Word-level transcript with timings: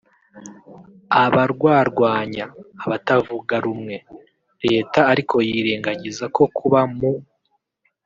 abarwarwanya(abatavugarumwe) 1.23 3.95
leta 4.67 4.99
ariko 5.11 5.35
yirengagiza 5.47 6.25
ko 6.35 6.43
kuba 6.57 6.81
mu 6.95 7.11